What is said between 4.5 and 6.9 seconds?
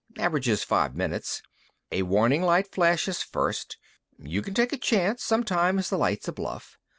take a chance; sometimes the light's a bluff.